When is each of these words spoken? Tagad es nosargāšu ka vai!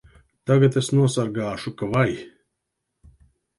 Tagad 0.51 0.77
es 0.81 0.89
nosargāšu 0.99 1.75
ka 1.83 1.91
vai! 1.93 2.09